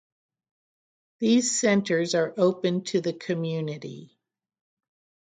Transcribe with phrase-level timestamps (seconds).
[1.19, 4.17] These centers are open to the community.